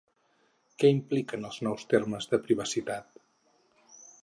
[0.83, 3.23] Què impliquen els nous termes de privacitat?